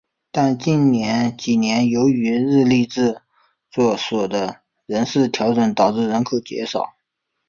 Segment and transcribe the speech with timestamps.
[0.31, 0.91] 但近
[1.37, 3.21] 几年由于日立制
[3.69, 6.95] 作所的人事调整导致人口减少。